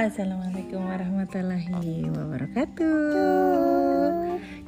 [0.00, 2.88] Assalamualaikum warahmatullahi wabarakatuh.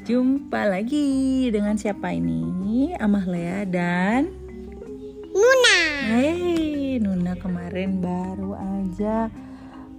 [0.05, 2.93] Jumpa lagi dengan siapa ini?
[3.01, 4.29] Amah Lea dan
[5.33, 5.81] Nuna.
[6.05, 9.33] Hey, Nuna kemarin baru aja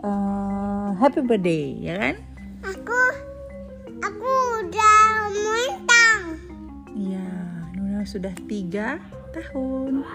[0.05, 2.21] uh, happy birthday, ya kan?
[2.69, 3.01] Aku
[4.05, 4.29] aku
[4.69, 6.37] udah mentang.
[6.93, 7.29] Iya,
[7.73, 9.01] Nuna sudah tiga
[9.33, 10.05] tahun.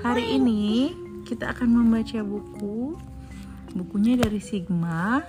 [0.00, 0.96] Hari ini
[1.28, 2.96] kita akan membaca buku.
[3.74, 5.20] Bukunya dari Sigma,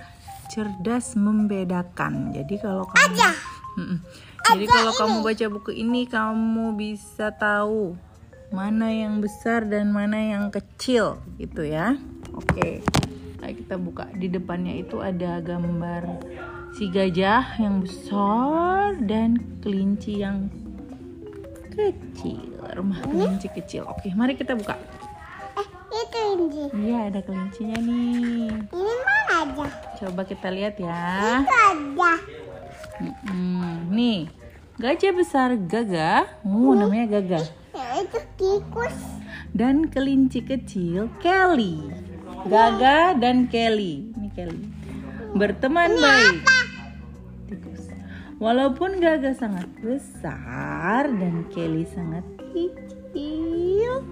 [0.53, 2.31] cerdas membedakan.
[2.31, 3.31] Jadi kalau kamu Aja.
[3.75, 3.99] Mm-mm.
[4.45, 7.97] Jadi kalau kamu baca buku ini kamu bisa tahu
[8.53, 11.97] mana yang besar dan mana yang kecil gitu ya.
[12.37, 12.85] Oke.
[13.41, 16.21] Nah, kita buka di depannya itu ada gambar
[16.77, 20.47] si gajah yang besar dan kelinci yang
[21.73, 22.53] kecil.
[22.63, 23.83] Rumah kelinci kecil.
[23.89, 24.77] Oke, mari kita buka.
[26.25, 26.65] Ini.
[26.73, 28.49] Iya, ada kelincinya nih.
[28.67, 29.67] Ini mana aja?
[29.99, 31.05] Coba kita lihat ya.
[31.41, 32.11] Itu aja.
[32.95, 33.91] Mm-mm.
[33.91, 34.31] Nih,
[34.75, 36.25] gajah besar Gaga.
[36.41, 37.39] Oh, namanya Gaga.
[37.75, 38.95] Ya, itu tikus.
[39.51, 41.79] dan kelinci kecil Kelly.
[42.45, 44.11] Gaga dan Kelly.
[44.11, 44.63] Ini Kelly.
[45.31, 46.43] Berteman baik.
[47.47, 47.87] Tikus.
[48.37, 54.03] Walaupun Gaga sangat besar dan Kelly sangat kecil,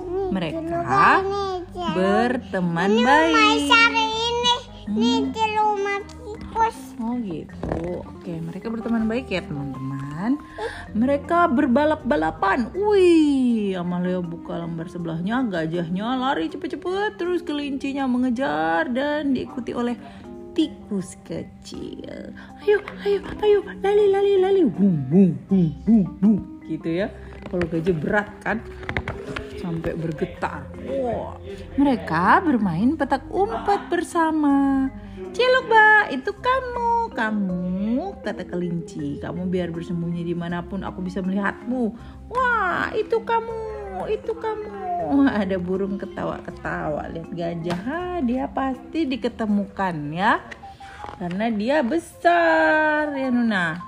[0.00, 1.59] Ini mereka ini.
[1.74, 3.68] Berteman Ini rumah baik.
[3.70, 4.54] sari ini.
[4.90, 6.78] Ini di rumah tikus.
[6.98, 8.04] Oh gitu.
[8.04, 10.36] Oke, mereka berteman baik ya teman-teman.
[10.92, 12.74] Mereka berbalap-balapan.
[12.74, 19.94] Wih, Amalia buka lembar sebelahnya, gajahnya lari cepet-cepet, terus kelincinya mengejar dan diikuti oleh
[20.52, 22.34] tikus kecil.
[22.66, 24.62] Ayo, ayo, ayo, lali, lali, lali.
[24.66, 26.36] Bum, bum, bum, bum, bum.
[26.66, 27.08] Gitu ya.
[27.48, 28.58] Kalau gajah berat kan
[29.70, 30.66] sampai bergetar.
[30.82, 31.38] Wah,
[31.78, 34.90] mereka bermain petak umpet bersama.
[35.30, 36.90] Ciluk, Mbak, itu kamu.
[37.14, 39.22] Kamu, kata kelinci.
[39.22, 41.94] Kamu biar bersembunyi di mana pun aku bisa melihatmu.
[42.34, 45.30] Wah, itu kamu, itu kamu.
[45.30, 47.06] Ada burung ketawa-ketawa.
[47.14, 50.42] Lihat gajah, ha, dia pasti diketemukan ya.
[51.14, 53.78] Karena dia besar, ya Nuna.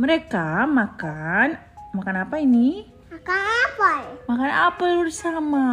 [0.00, 1.58] Mereka makan,
[1.92, 2.97] makan apa ini?
[3.28, 4.02] Makan apel.
[4.24, 5.66] Makan apel bersama.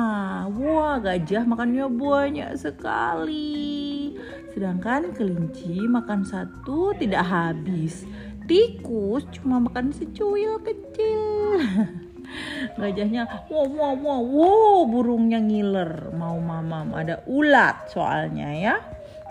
[0.59, 4.11] Wah, gajah makannya banyak sekali.
[4.51, 8.03] Sedangkan kelinci makan satu tidak habis.
[8.43, 11.63] Tikus cuma makan secuil kecil.
[12.83, 16.11] Gajahnya, wow, wow, wow, wow, burungnya ngiler.
[16.11, 18.75] Mau mamam, ada ulat soalnya ya.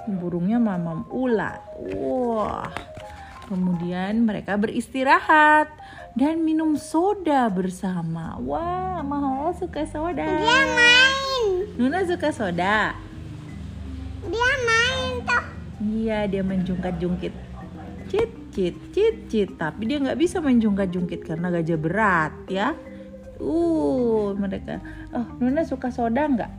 [0.09, 1.61] Burungnya mamam ulat.
[1.93, 2.73] Wah.
[3.45, 5.84] Kemudian mereka beristirahat
[6.15, 8.39] dan minum soda bersama.
[8.39, 10.23] Wah, Mahal suka soda.
[10.23, 11.47] Dia main.
[11.75, 12.95] Nuna suka soda.
[14.25, 15.45] Dia main tuh.
[15.83, 17.35] Iya, dia menjungkat-jungkit.
[18.07, 19.51] Cit, cit, cit, cit.
[19.59, 22.79] Tapi dia nggak bisa menjungkat-jungkit karena gajah berat ya.
[23.43, 24.79] Uh, mereka.
[25.11, 26.53] Oh, Nuna suka soda nggak?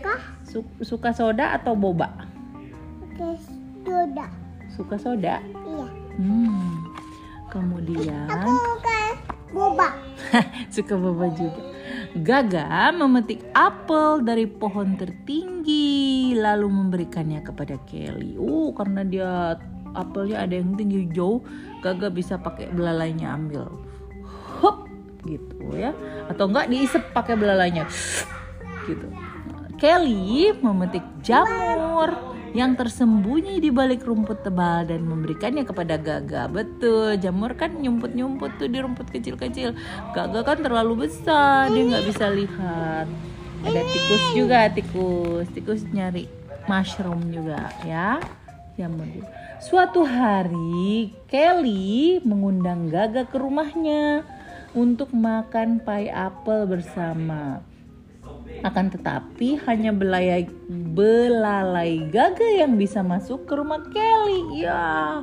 [0.00, 0.22] Kah?
[0.46, 2.14] Su- suka soda atau boba?
[3.02, 3.34] Oke,
[3.82, 4.30] sudah.
[4.70, 5.42] Suka soda.
[5.42, 5.86] Iya.
[6.14, 6.73] Hmm.
[7.54, 8.26] Kemudian
[9.54, 9.94] boba.
[10.74, 11.62] suka boba juga.
[12.18, 18.34] Gaga memetik apel dari pohon tertinggi lalu memberikannya kepada Kelly.
[18.34, 19.30] Uh, karena dia
[19.94, 21.38] apelnya ada yang tinggi jauh,
[21.78, 23.70] Gaga bisa pakai belalainya ambil.
[24.58, 24.90] Hop,
[25.22, 25.94] gitu ya.
[26.26, 27.86] Atau enggak diisep pakai belalainya.
[28.90, 29.06] Gitu.
[29.78, 36.46] Kelly memetik jamur yang tersembunyi di balik rumput tebal dan memberikannya kepada Gaga.
[36.46, 39.74] Betul, jamur kan nyumput-nyumput tuh di rumput kecil-kecil.
[40.14, 43.10] Gaga kan terlalu besar, dia nggak bisa lihat.
[43.66, 45.46] Ada tikus juga, tikus.
[45.50, 46.30] Tikus nyari
[46.70, 48.22] mushroom juga ya.
[48.78, 49.28] Jamur juga.
[49.58, 54.22] Suatu hari, Kelly mengundang Gaga ke rumahnya
[54.78, 57.73] untuk makan pie apple bersama.
[58.64, 64.64] Akan tetapi hanya belalai, belalai gaga yang bisa masuk ke rumah Kelly.
[64.64, 65.20] Ya,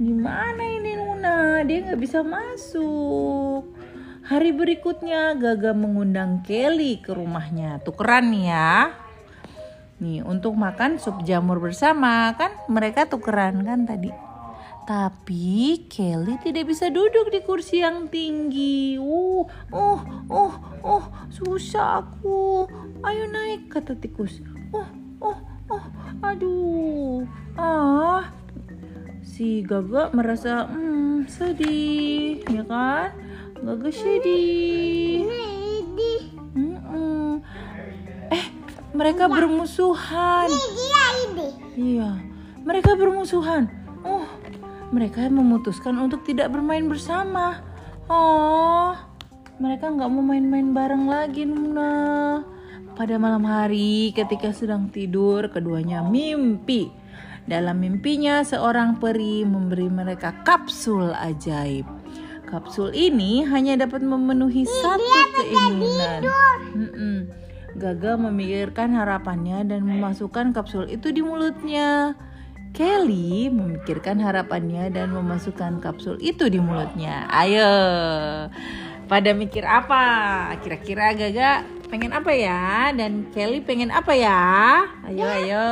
[0.00, 1.60] gimana ini Nuna?
[1.68, 3.76] Dia nggak bisa masuk.
[4.22, 7.82] Hari berikutnya Gaga mengundang Kelly ke rumahnya.
[7.84, 8.96] Tukeran nih ya.
[10.00, 14.31] Nih untuk makan sup jamur bersama kan mereka tukeran kan tadi.
[14.82, 18.98] Tapi Kelly tidak bisa duduk di kursi yang tinggi.
[18.98, 20.52] Uh, oh, oh,
[20.82, 22.66] oh, susah aku.
[23.06, 24.42] Ayo naik, kata tikus.
[24.74, 24.88] Oh,
[25.22, 25.38] oh,
[25.70, 25.84] oh,
[26.26, 27.22] aduh.
[27.54, 28.34] Ah,
[29.22, 33.14] si Gaga merasa hmm, sedih, ya kan?
[33.62, 35.30] Gaga sedih.
[38.34, 38.46] Eh,
[38.98, 40.50] mereka bermusuhan.
[40.50, 41.48] Dia ini.
[41.78, 42.18] Iya,
[42.66, 43.70] mereka bermusuhan.
[44.02, 44.26] Oh,
[44.92, 47.64] mereka memutuskan untuk tidak bermain bersama.
[48.12, 48.92] Oh,
[49.56, 52.44] mereka nggak mau main-main bareng lagi, Nuna.
[52.92, 56.92] Pada malam hari, ketika sedang tidur, keduanya mimpi.
[57.48, 61.88] Dalam mimpinya, seorang peri memberi mereka kapsul ajaib.
[62.46, 66.20] Kapsul ini hanya dapat memenuhi satu keinginan.
[66.76, 67.16] Mm-mm.
[67.80, 72.12] Gaga memikirkan harapannya dan memasukkan kapsul itu di mulutnya.
[72.72, 77.28] Kelly memikirkan harapannya dan memasukkan kapsul itu di mulutnya.
[77.28, 77.68] Ayo,
[79.04, 80.48] pada mikir apa?
[80.64, 82.88] Kira-kira Gaga pengen apa ya?
[82.96, 84.40] Dan Kelly pengen apa ya?
[85.04, 85.68] Ayo, ayo.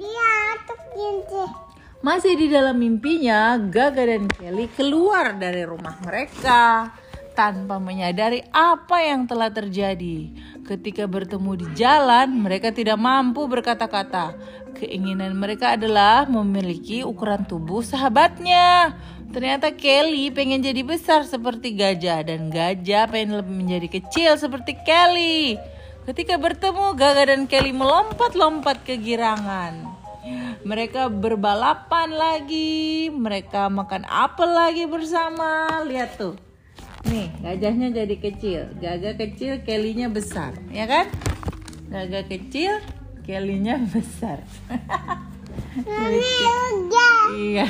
[0.00, 1.46] Dia dia.
[2.00, 6.88] Masih di dalam mimpinya, Gaga dan Kelly keluar dari rumah mereka
[7.32, 10.30] tanpa menyadari apa yang telah terjadi.
[10.66, 14.34] Ketika bertemu di jalan, mereka tidak mampu berkata-kata.
[14.76, 18.94] Keinginan mereka adalah memiliki ukuran tubuh sahabatnya.
[19.30, 25.54] Ternyata Kelly pengen jadi besar seperti gajah dan gajah pengen lebih menjadi kecil seperti Kelly.
[26.02, 29.86] Ketika bertemu, Gaga dan Kelly melompat-lompat ke girangan.
[30.66, 35.80] Mereka berbalapan lagi, mereka makan apel lagi bersama.
[35.86, 36.49] Lihat tuh.
[37.08, 38.60] Nih, gajahnya jadi kecil.
[38.76, 41.08] Gaga kecil, Kelly-nya besar, ya kan?
[41.88, 42.76] Gaga kecil,
[43.24, 44.44] Kelly-nya besar.
[45.80, 47.22] Udah.
[47.36, 47.66] iya.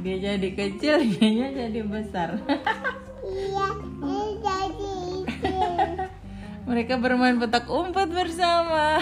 [0.00, 2.40] Dia jadi kecil, dia jadi besar.
[3.22, 3.68] Iya,
[4.02, 4.96] ini jadi.
[6.68, 8.98] Mereka bermain petak umpet bersama.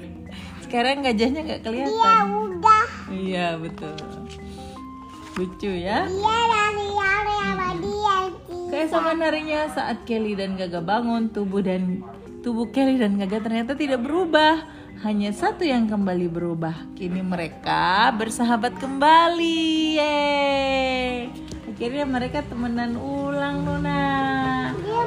[0.64, 2.24] Sekarang gajahnya nggak Dia kelihatan.
[2.30, 2.86] udah.
[3.12, 3.92] Iya, betul.
[5.36, 6.08] Lucu ya.
[6.08, 6.91] Dia sama dia.
[8.82, 12.02] Keesokan harinya saat Kelly dan Gaga bangun, tubuh dan
[12.42, 14.58] tubuh Kelly dan Gaga ternyata tidak berubah.
[15.06, 16.90] Hanya satu yang kembali berubah.
[16.98, 19.62] Kini mereka bersahabat kembali.
[20.02, 21.30] Yeay.
[21.70, 24.02] Akhirnya mereka temenan ulang, Nona.
[24.74, 25.02] Dia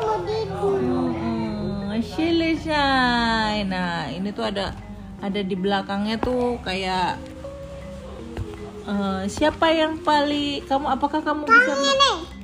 [0.56, 0.71] mau.
[1.12, 3.68] Hmm, Shilishai.
[3.68, 4.71] Nah, ini tuh ada
[5.19, 7.19] ada di belakangnya tuh kayak
[8.88, 12.34] eh, siapa yang paling kamu apakah kamu bisa Ini.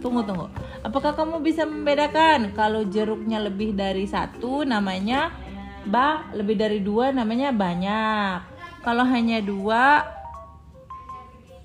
[0.00, 0.48] Tunggu tunggu.
[0.80, 5.28] Apakah kamu bisa membedakan kalau jeruknya lebih dari satu namanya
[5.84, 8.40] ba, lebih dari dua namanya banyak.
[8.80, 10.08] Kalau hanya dua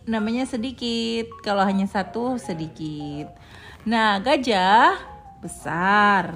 [0.04, 1.32] namanya sedikit.
[1.42, 3.32] Kalau hanya satu sedikit.
[3.88, 5.00] Nah gajah
[5.40, 6.36] besar.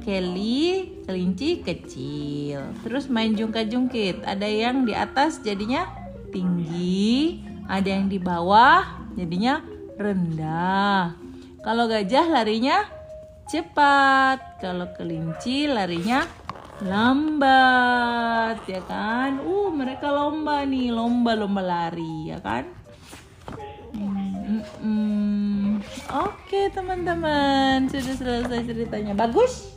[0.00, 2.76] Kelly kelinci kecil.
[2.84, 4.24] Terus main jungkat-jungkit.
[4.24, 5.88] Ada yang di atas jadinya
[6.32, 8.84] tinggi, ada yang di bawah
[9.18, 9.60] jadinya
[10.00, 11.12] rendah.
[11.60, 12.88] Kalau gajah larinya
[13.52, 16.24] cepat, kalau kelinci larinya
[16.80, 19.44] lambat, ya kan?
[19.44, 22.64] Uh, mereka lomba nih, lomba-lomba lari, ya kan?
[24.80, 25.84] Hmm.
[26.10, 29.12] Oke teman-teman, sudah selesai ceritanya.
[29.12, 29.76] Bagus?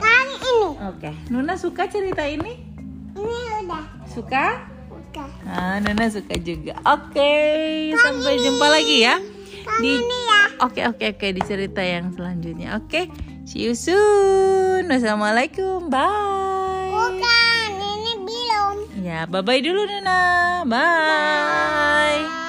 [0.00, 0.68] Kan ini.
[0.88, 2.56] Oke, Nuna suka cerita ini?
[3.12, 3.84] Ini udah.
[4.08, 4.64] Suka?
[4.88, 5.28] Udah.
[5.44, 6.80] Ah, Nuna suka juga.
[6.88, 7.32] Oke,
[8.00, 9.33] sampai jumpa lagi ya.
[9.80, 10.00] Di
[10.62, 12.78] Oke, oke, oke di cerita yang selanjutnya.
[12.78, 13.10] Oke.
[13.44, 14.86] See you soon.
[14.88, 15.90] Wassalamualaikum.
[15.92, 16.88] Bye.
[16.94, 18.76] Bukan, ini belum.
[19.02, 20.62] Ya, bye-bye dulu Nuna.
[20.64, 22.43] Bye.